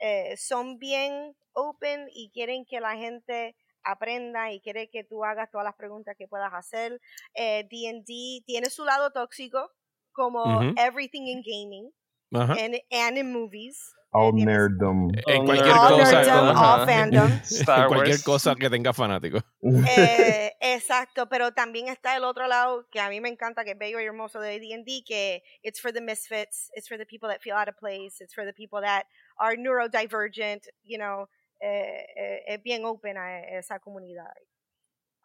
[0.00, 5.50] eh, son bien open y quieren que la gente aprenda y quiere que tú hagas
[5.50, 7.00] todas las preguntas que puedas hacer.
[7.34, 9.70] D&D eh, tiene su lado tóxico,
[10.12, 11.92] como everything in gaming.
[12.32, 13.94] And, and in movies.
[14.10, 15.10] All nerddom.
[15.26, 16.22] En cualquier cosa.
[16.22, 17.30] Nerdom, all fandom.
[17.68, 19.42] en cualquier cosa que tenga fanáticos.
[19.62, 23.78] Eh, exacto, pero también está el otro lado que a mí me encanta, que es
[23.78, 27.40] bello y hermoso de D&D, que it's for the misfits, it's for the people that
[27.42, 29.04] feel out of place, it's for the people that
[29.38, 31.28] are neurodivergent, you know,
[31.60, 34.32] eh, eh, es bien open a esa comunidad.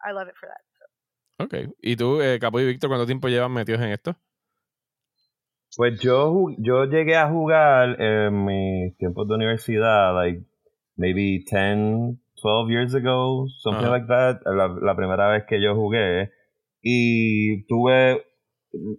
[0.04, 0.60] I love it for that.
[1.38, 1.74] Ok.
[1.80, 4.16] ¿Y tú, eh, Capo y Víctor, cuánto tiempo llevan metidos en esto?
[5.76, 10.44] Pues yo, yo llegué a jugar en mis tiempos de universidad, like
[10.96, 16.30] maybe 10, 12 years ago, something like that, la, la, primera vez que yo jugué.
[16.80, 18.24] Y tuve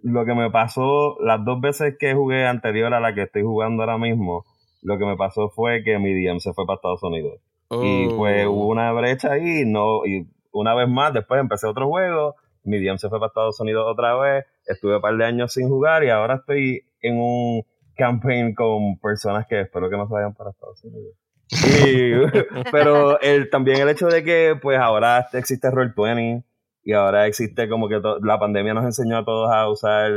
[0.02, 3.82] lo que me pasó las dos veces que jugué anterior a la que estoy jugando
[3.82, 4.44] ahora mismo,
[4.82, 7.40] lo que me pasó fue que mi DM se fue para Estados Unidos.
[7.70, 12.36] Y pues hubo una brecha ahí, no, y una vez más, después empecé otro juego,
[12.64, 15.68] mi DM se fue para Estados Unidos otra vez, estuve un par de años sin
[15.68, 17.62] jugar y ahora estoy en un
[17.96, 21.14] campaign con personas que espero que no se vayan para Estados Unidos.
[22.72, 26.44] pero el, también el hecho de que pues ahora existe Roll20
[26.82, 30.10] y ahora existe como que la pandemia nos enseñó a todos a usar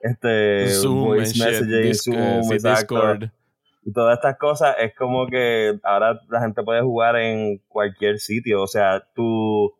[0.00, 3.30] este voice messaging, Zoom, Discord.
[3.82, 8.62] Y todas estas cosas es como que ahora la gente puede jugar en cualquier sitio.
[8.62, 9.72] O sea, tu,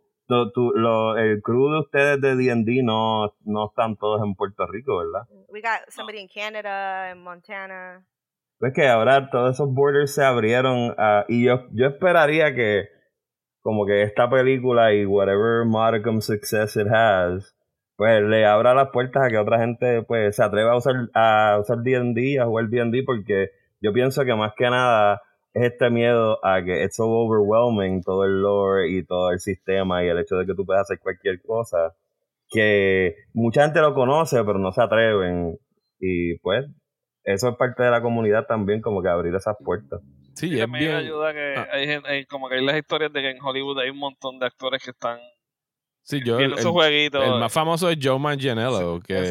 [0.53, 4.99] tu, lo, el crew de ustedes de D&D no, no están todos en Puerto Rico,
[4.99, 5.27] ¿verdad?
[5.49, 8.05] We got somebody in Canada, en Montana.
[8.59, 12.89] Pues que ahora todos esos borders se abrieron uh, y yo, yo esperaría que
[13.63, 17.57] como que esta película y whatever modicum success it has,
[17.97, 21.59] pues le abra las puertas a que otra gente pues se atreva a usar a
[21.61, 25.21] usar D&D, a jugar D&D porque yo pienso que más que nada
[25.53, 30.05] es este miedo a que es so overwhelming todo el lore y todo el sistema
[30.05, 31.95] y el hecho de que tú puedas hacer cualquier cosa
[32.49, 35.57] que mucha gente lo conoce pero no se atreven.
[35.99, 36.67] Y pues
[37.25, 40.01] eso es parte de la comunidad también como que abrir esas puertas.
[40.35, 41.69] Sí y es bien ayuda que ah.
[42.07, 44.83] hay, como que hay las historias de que en Hollywood hay un montón de actores
[44.83, 45.19] que están
[46.03, 49.31] Sí, yo, el, el, más famoso es Joe Manganiello, que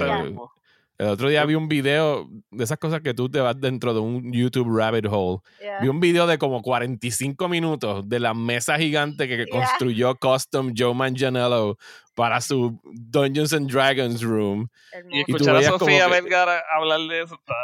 [0.99, 4.01] el otro día vi un video de esas cosas que tú te vas dentro de
[4.01, 5.39] un YouTube rabbit hole.
[5.81, 10.93] Vi un video de como 45 minutos de la mesa gigante que construyó Custom Joe
[10.93, 11.77] Manganiello
[12.19, 14.67] para su Dungeons and Dragons room.
[15.10, 17.55] Y escuchar a Sofía Vergara hablar de eso está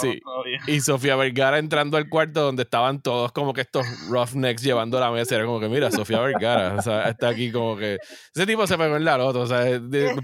[0.00, 0.20] Sí.
[0.66, 5.10] Y Sofía Vergara entrando al cuarto donde estaban todos como que estos roughnecks llevando la
[5.10, 5.34] mesa.
[5.34, 7.96] Era como que, mira, Sofía Vergara, o sea, está aquí como que.
[8.34, 9.64] Ese tipo se pegó en la loto, o sea,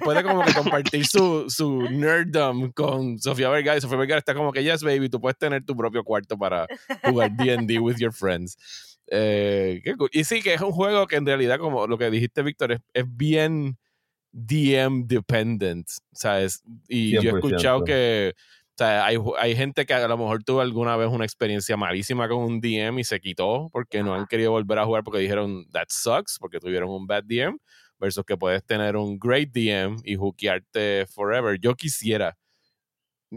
[0.04, 3.78] puede como que compartir su, su nerddom con Sofía Vergara.
[3.78, 6.66] Y Sofía Vergara está como que, yes, baby, tú puedes tener tu propio cuarto para
[7.04, 8.91] jugar DD with your friends.
[9.14, 12.72] Eh, y sí, que es un juego que en realidad, como lo que dijiste, Víctor,
[12.72, 13.76] es, es bien
[14.32, 16.62] DM dependent, ¿sabes?
[16.88, 20.62] Y yo he escuchado que o sea, hay, hay, gente que a lo mejor tuvo
[20.62, 24.52] alguna vez una experiencia malísima con un DM y se quitó porque no han querido
[24.52, 27.58] volver a jugar porque dijeron that sucks, porque tuvieron un bad DM,
[28.00, 31.58] versus que puedes tener un great DM y hookearte forever.
[31.60, 32.38] Yo quisiera,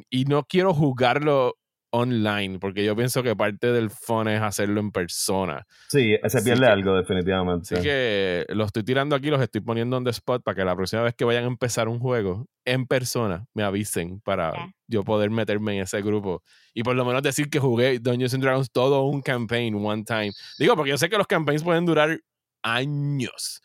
[0.09, 1.55] y no quiero jugarlo
[1.91, 5.65] online, porque yo pienso que parte del fun es hacerlo en persona.
[5.87, 7.75] Sí, se pierde algo definitivamente.
[7.75, 10.75] Así que lo estoy tirando aquí, los estoy poniendo on the spot para que la
[10.75, 14.53] próxima vez que vayan a empezar un juego en persona me avisen para
[14.87, 16.43] yo poder meterme en ese grupo
[16.73, 20.31] y por lo menos decir que jugué Dungeons and Dragons todo un campaign one time.
[20.59, 22.19] Digo, porque yo sé que los campaigns pueden durar
[22.65, 23.61] años.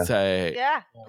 [0.00, 0.56] O sea, eh,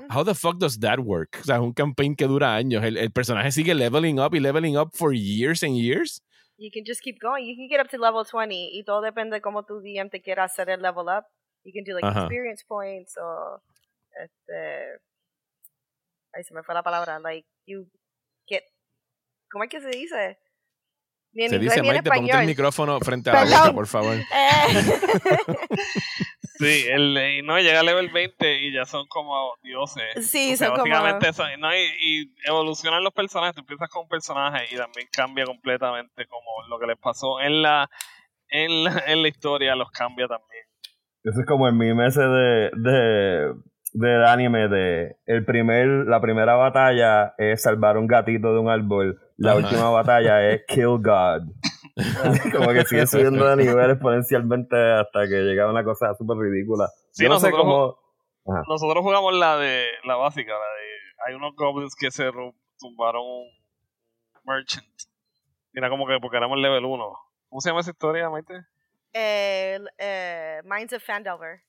[0.09, 1.37] how the fuck does that work?
[1.41, 2.83] O sea, un campaign que dura años.
[2.83, 6.24] El, el personaje sigue leveling up y leveling up for years and years
[6.57, 7.45] you can just keep going.
[7.45, 10.21] You can get up to level 20 y todo depende de cómo tu DM te
[10.21, 11.25] quiera hacer el level up.
[11.63, 13.61] You can do like experience points o
[14.23, 14.99] este
[16.33, 17.89] ahí se me fue la palabra, like you
[18.47, 18.63] get
[19.51, 20.39] ¿cómo es que se dice?
[21.33, 24.15] Ni se dice, Maite, ponte el micrófono frente a la boca, por favor.
[24.15, 24.25] Eh.
[26.57, 30.03] Sí, el, no, llega a level 20 y ya son como dioses.
[30.29, 31.49] Sí, son básicamente como...
[31.59, 36.25] no, y, y, evolucionan los personajes, tú empiezas con un personaje y también cambia completamente
[36.27, 37.89] como lo que les pasó en la,
[38.49, 40.63] en la, en la historia, los cambia también.
[41.23, 43.53] Eso es como el meme ese de, de,
[43.93, 49.19] del anime de el primer, la primera batalla es salvar un gatito de un árbol,
[49.37, 51.49] la última batalla es kill God.
[52.51, 56.89] como que sigue subiendo de nivel exponencialmente hasta que llega una cosa súper ridícula.
[57.11, 57.95] Sí, nosotros,
[58.45, 62.29] nosotros jugamos la de la básica, la de hay unos goblins que se
[62.77, 63.49] tumbaron un
[64.45, 64.85] merchant.
[65.73, 67.17] Mira como que porque éramos level 1.
[67.49, 68.65] ¿Cómo se llama esa historia, Maite?
[69.13, 71.61] Eh, eh, Minds of Fandelver.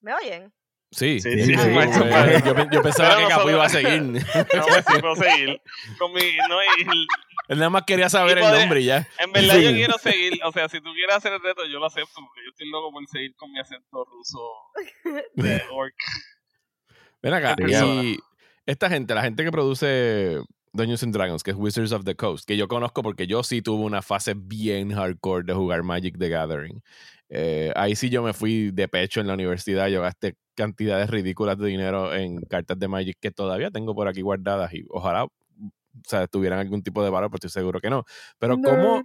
[0.00, 0.52] ¿Me oyen?
[0.92, 4.02] Sí, sí, sí, yo, yo, pensaba que Capu iba a seguir.
[4.54, 5.60] No, pues sí, puedo seguir.
[5.98, 7.06] Con mi, no, y,
[7.48, 9.08] Él nada más quería saber el nombre ya.
[9.18, 11.86] En verdad yo quiero seguir, o sea, si tú quieres hacer el reto, yo lo
[11.86, 14.38] acepto, porque yo estoy loco por seguir con mi acento ruso
[15.34, 15.94] de orc.
[17.22, 18.18] Ven acá, y
[18.66, 20.40] esta gente, la gente que produce
[20.72, 23.62] Dungeons and Dragons, que es Wizards of the Coast, que yo conozco porque yo sí
[23.62, 26.82] tuve una fase bien hardcore de jugar Magic the Gathering.
[27.28, 31.58] Eh, ahí sí yo me fui de pecho en la universidad, yo gasté cantidades ridículas
[31.58, 35.26] de dinero en cartas de Magic que todavía tengo por aquí guardadas y ojalá
[35.98, 38.04] o sea, tuvieran algún tipo de valor, pero estoy seguro que no.
[38.38, 39.04] Pero cómo...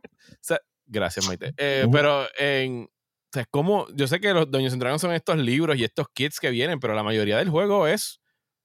[0.85, 1.53] gracias, Maite.
[1.57, 2.83] Eh, pero en...
[2.83, 6.39] O sea, como, yo sé que los Dungeons Dragons son estos libros y estos kits
[6.39, 8.19] que vienen, pero la mayoría del juego es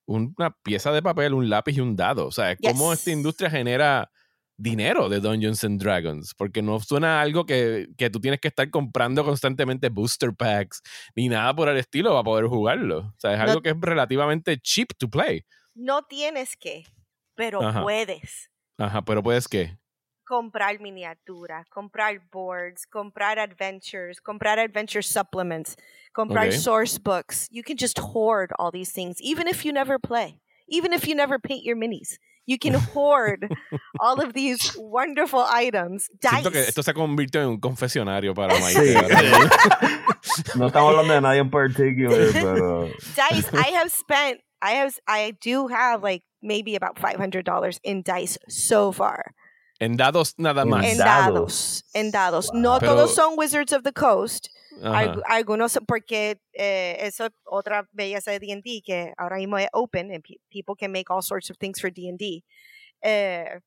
[0.06, 2.26] una pieza de papel, un lápiz y un dado.
[2.26, 4.10] O sea, cómo esta industria genera
[4.56, 8.70] dinero de Dungeons and Dragons, porque no suena algo que, que, tú tienes que estar
[8.70, 10.82] comprando constantemente booster packs
[11.14, 12.98] ni nada por el estilo para poder jugarlo.
[12.98, 15.44] O sea, es algo que es relativamente cheap to play.
[15.74, 16.84] No tienes que,
[17.36, 18.50] pero puedes.
[18.78, 19.78] Ajá, pero puedes qué?
[20.26, 25.76] comprar miniaturas, comprar boards, comprar adventures, comprar adventure supplements,
[26.12, 26.58] comprar okay.
[26.58, 27.48] source books.
[27.50, 31.14] You can just hoard all these things, even if you never play, even if you
[31.14, 32.18] never paint your minis.
[32.44, 33.48] You can hoard
[34.00, 36.08] all of these wonderful items.
[36.20, 36.42] Dice.
[36.42, 38.70] Siento que esto se convirtió en un confesionario para Mike.
[38.70, 38.94] Sí.
[40.58, 42.84] no estamos hablando de nadie en particular, pero.
[43.32, 48.38] Dice, I have spent, I have, I do have like maybe about $500 in dice
[48.48, 49.34] so far.
[49.78, 50.84] En dados nada más.
[50.84, 51.82] En dados.
[51.94, 52.50] En dados.
[52.54, 54.48] No todos son Wizards of the Coast.
[54.82, 60.22] algunos, porque eh, eso es otra belleza de D&D que ahora mismo es open and
[60.50, 62.44] people can make all sorts of things for D&D.
[63.02, 63.58] Eh,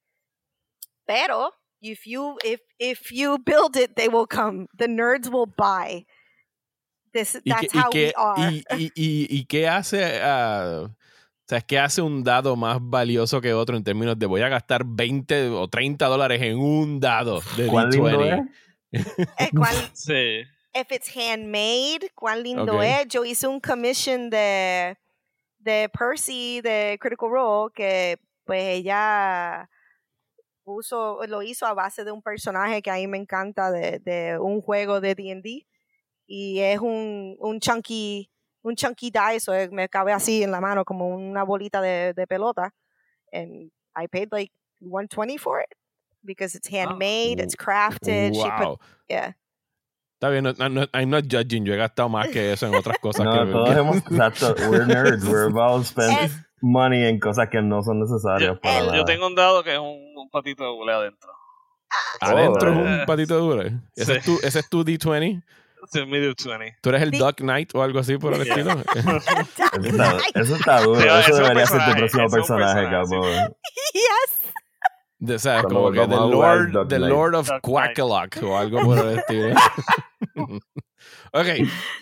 [1.08, 4.68] pero if you if if you build it, they will come.
[4.78, 6.06] The nerds will buy.
[7.14, 8.38] This, that's how we are.
[8.38, 10.90] Y, y, y, qué hace uh,
[11.50, 14.50] o sea, ¿qué hace un dado más valioso que otro en términos de voy a
[14.50, 18.52] gastar 20 o 30 dólares en un dado de D20?
[18.92, 19.76] Eh, ¿Cuál?
[19.94, 20.44] sí.
[20.76, 23.08] If it's handmade, cuán lindo es.
[23.08, 24.96] Yo hice un commission de,
[25.58, 29.68] de Percy de Critical Role que pues ella
[30.64, 34.38] puso, lo hizo a base de un personaje que a mí me encanta de, de
[34.38, 35.66] un juego de D&D
[36.28, 38.30] y es un, un chunky
[38.64, 42.28] un chunky dice, o me cabe así en la mano como una bolita de, de
[42.28, 42.72] pelota.
[43.32, 45.74] And I paid like 120 for it
[46.24, 48.36] because it's handmade, it's crafted.
[48.36, 48.44] Wow.
[48.44, 49.34] She put, yeah.
[50.20, 51.66] Está bien, no, no, I'm not judging.
[51.66, 53.26] Yo he gastado más que eso en otras cosas.
[53.26, 55.26] no, que todos hemos, exacto, we're nerds.
[55.26, 59.28] We're about to spend money en cosas que no son necesarias yo, para Yo tengo
[59.28, 61.32] un dado que es un, un patito de hule adentro.
[62.20, 63.80] ¿Adentro es un patito de hule?
[63.96, 65.42] ¿Ese, es tu, ¿Ese es tu D20?
[66.82, 68.72] ¿Tú eres el Duck Knight o algo así por el estilo?
[70.36, 71.00] eso, está, duro.
[71.00, 73.56] eso, debería ser tu próximo personaje, cabrón.
[73.94, 74.54] Yes.
[75.20, 79.20] De, o sea, como que The Lord, the Lord of Quackalok o algo por el
[79.20, 79.54] estilo.
[81.34, 81.48] ok,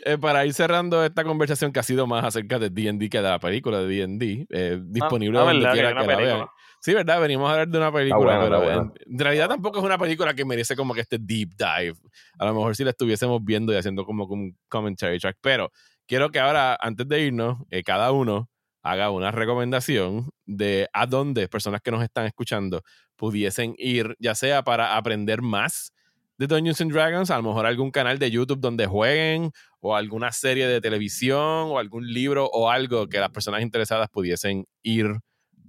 [0.06, 3.24] eh, para ir cerrando esta conversación que ha sido más acerca de D&D que de
[3.24, 6.48] la película de D&D, eh, disponible ah, donde quiera que, la vean.
[6.82, 7.20] Sí, ¿verdad?
[7.20, 10.76] Venimos a hablar de una película, pero en, realidad tampoco es una película que merece
[10.76, 11.96] como que este deep dive.
[12.38, 15.72] A lo mejor si la estuviésemos viendo y haciendo como un commentary track, pero
[16.06, 18.50] quiero que ahora, antes de irnos, eh, cada uno
[18.84, 22.84] haga una recomendación de a dónde personas que nos están escuchando
[23.18, 25.92] pudiesen ir, ya sea para aprender más
[26.38, 30.32] de Dungeons and Dragons, a lo mejor algún canal de YouTube donde jueguen, o alguna
[30.32, 35.08] serie de televisión, o algún libro o algo que las personas interesadas pudiesen ir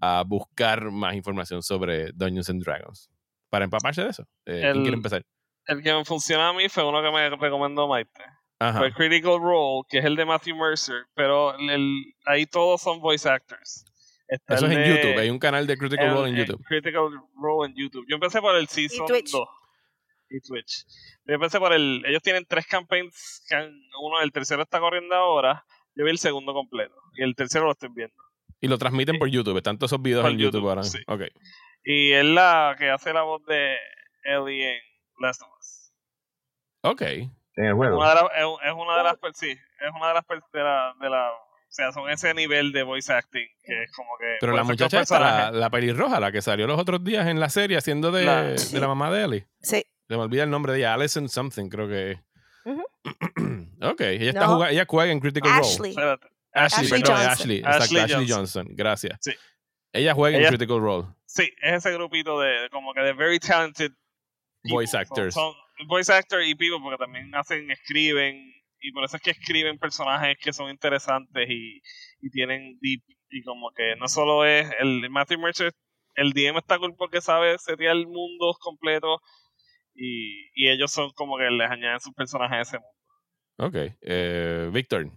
[0.01, 3.11] a buscar más información sobre Dungeons and Dragons.
[3.51, 4.25] Para empaparse de eso.
[4.47, 5.25] Eh, ¿Quién quiere empezar?
[5.67, 8.23] El que me funciona a mí fue uno que me recomendó Maite.
[8.59, 13.29] Fue Critical Role, que es el de Matthew Mercer, pero el, ahí todos son voice
[13.29, 13.85] actors.
[14.27, 16.63] Eso es en YouTube, hay un canal de Critical Role en YouTube.
[16.65, 17.09] Critical
[17.41, 18.05] Role en YouTube.
[18.09, 19.23] Yo empecé por el Season 2.
[20.31, 20.85] Y Twitch.
[21.25, 22.03] Yo empecé por el.
[22.07, 23.43] Ellos tienen tres campaigns.
[24.03, 25.65] Uno, el tercero está corriendo ahora.
[25.95, 26.95] Yo vi el segundo completo.
[27.15, 28.23] Y el tercero lo estoy viendo.
[28.61, 30.83] Y lo transmiten por YouTube, están todos esos videos en YouTube, ahora.
[30.83, 30.99] Sí.
[31.07, 31.29] Okay.
[31.85, 33.77] Y es la que hace la voz de
[34.25, 34.81] Ellie en
[35.21, 35.93] Last of Us.
[36.83, 37.03] Ok.
[37.03, 38.05] En el juego.
[38.05, 39.17] es, una de las.
[39.35, 40.25] Sí, es una de las.
[40.53, 44.11] De la, de la, o sea, son ese nivel de voice acting que es como
[44.19, 44.37] que.
[44.41, 47.49] Pero la muchacha está, la, la pelirroja, la que salió los otros días en la
[47.49, 49.47] serie haciendo de la, de la mamá de Ellie.
[49.61, 49.85] Sí.
[50.09, 52.19] Se me olvida el nombre de ella, Alison something, creo que es.
[53.83, 55.95] ok, ella, está jugando, ella juega en Critical Ashley.
[55.95, 56.19] Role.
[56.53, 57.63] Ashley, perdón, Ashley.
[57.65, 58.69] Ashley, Ashley Johnson.
[58.71, 59.19] Gracias.
[59.21, 59.33] Sí.
[59.93, 61.07] Ella juega en Critical Role.
[61.27, 63.93] Sí, es ese grupito de como que de very talented
[64.65, 65.35] voice actors.
[65.35, 65.55] Son,
[65.87, 70.37] voice actor y people porque también hacen, escriben y por eso es que escriben personajes
[70.41, 71.81] que son interesantes y,
[72.21, 75.73] y tienen deep y como que no solo es el Matthew Mercer
[76.19, 79.21] el DM está cool porque sabe setear mundos completos
[79.95, 82.99] y, y ellos son como que les añaden sus personajes a ese mundo.
[83.59, 83.97] Ok.
[84.01, 85.11] Eh, Víctor.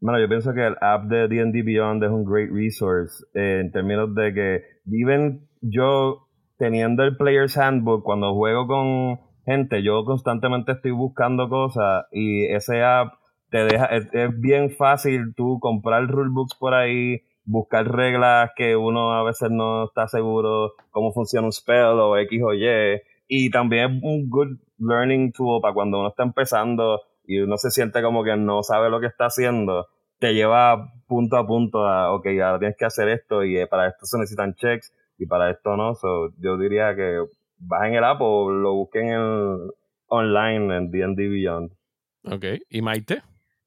[0.00, 3.72] Bueno, yo pienso que el app de D&D Beyond es un great resource eh, en
[3.72, 10.72] términos de que, even yo teniendo el Player's Handbook, cuando juego con gente, yo constantemente
[10.72, 13.14] estoy buscando cosas y ese app
[13.50, 19.24] te deja, es, bien fácil tú comprar rulebooks por ahí, buscar reglas que uno a
[19.24, 23.00] veces no está seguro cómo funciona un spell o X o Y.
[23.26, 27.70] Y también es un good learning tool para cuando uno está empezando y uno se
[27.70, 29.86] siente como que no sabe lo que está haciendo,
[30.18, 33.86] te lleva punto a punto a, ok, ahora tienes que hacer esto y eh, para
[33.86, 35.94] esto se necesitan checks y para esto no.
[35.94, 37.22] So, yo diría que
[37.58, 39.70] bajen el app o lo busquen en,
[40.06, 41.70] online en D&D Beyond.
[42.24, 43.22] Ok, ¿y Maite?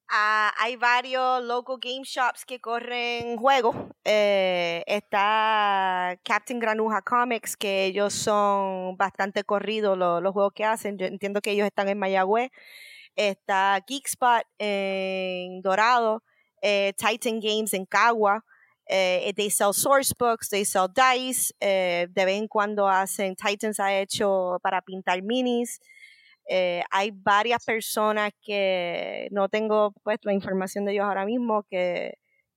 [0.09, 3.75] Ah, hay varios local game shops que corren juegos.
[4.03, 10.97] Eh, está Captain Granuja Comics, que ellos son bastante corridos los, juegos que hacen.
[10.97, 12.49] Yo entiendo que ellos están en Mayagüez.
[13.15, 16.23] Está Geekspot en Dorado.
[16.61, 18.43] Eh, Titan Games en Cagua.
[18.87, 21.53] Eh, they sell source books, they sell dice.
[21.59, 25.79] de vez en cuando hacen, Titans ha hecho para pintar minis.
[26.53, 32.15] Eh, hay varias personas que no tengo pues la información de ellos ahora mismo que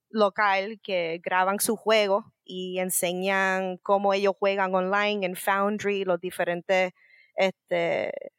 [0.09, 6.91] local que graban sus juegos y enseñan cómo ellos juegan online en Foundry, los diferentes
[7.35, 8.31] este, eh,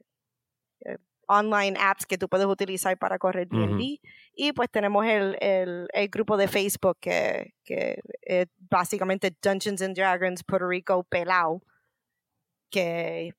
[1.26, 4.00] online apps que tú puedes utilizar para correr D&D.
[4.34, 9.96] Y pues tenemos el, el, el, grupo de Facebook que, que es básicamente Dungeons and
[9.96, 11.62] Dragons Puerto Rico pelao,
[12.70, 13.32] que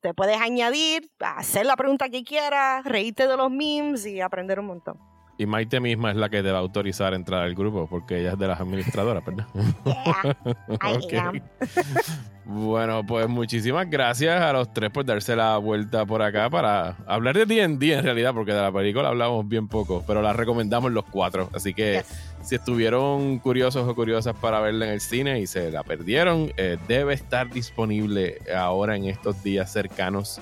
[0.00, 4.66] te puedes añadir, hacer la pregunta que quieras, reírte de los memes y aprender un
[4.66, 5.09] montón.
[5.40, 8.20] Y Maite misma es la que te va a autorizar a entrar al grupo porque
[8.20, 9.46] ella es de las administradoras, ¿verdad?
[12.44, 17.38] bueno, pues muchísimas gracias a los tres por darse la vuelta por acá para hablar
[17.38, 21.06] de D&D en realidad, porque de la película hablamos bien poco, pero la recomendamos los
[21.06, 21.48] cuatro.
[21.54, 22.04] Así que
[22.42, 26.76] si estuvieron curiosos o curiosas para verla en el cine y se la perdieron, eh,
[26.86, 30.38] debe estar disponible ahora en estos días cercanos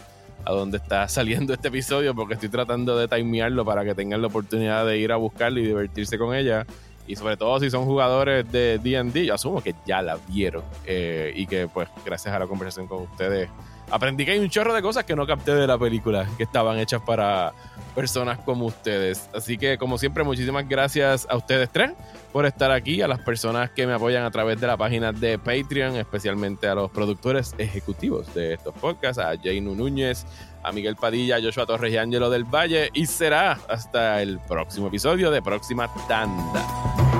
[0.49, 4.29] a dónde está saliendo este episodio porque estoy tratando de timearlo para que tengan la
[4.29, 6.67] oportunidad de ir a buscarlo y divertirse con ella.
[7.07, 11.33] Y sobre todo si son jugadores de DD, yo asumo que ya la vieron eh,
[11.35, 13.49] y que pues gracias a la conversación con ustedes
[13.91, 16.79] aprendí que hay un chorro de cosas que no capté de la película, que estaban
[16.79, 17.53] hechas para
[17.95, 19.29] personas como ustedes.
[19.35, 21.93] Así que, como siempre, muchísimas gracias a ustedes tres
[22.33, 25.39] por estar aquí, a las personas que me apoyan a través de la página de
[25.39, 30.27] Patreon, especialmente a los productores ejecutivos de estos podcasts, a Jainu Núñez,
[30.63, 32.91] a Miguel Padilla, a Joshua Torres y Ángelo del Valle.
[32.95, 37.18] Y será hasta el próximo episodio de Próxima Tanda.